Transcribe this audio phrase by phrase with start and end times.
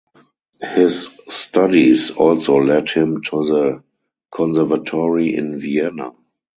[0.73, 3.83] His studies also led him to the
[4.31, 6.13] Conservatory in Vienna.